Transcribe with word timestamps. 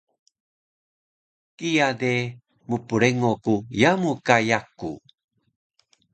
Kiya 1.57 1.89
de 2.01 2.13
mprengo 2.69 3.31
ku 3.43 3.55
yamu 3.81 4.11
ka 4.25 4.35
yaku 4.49 4.91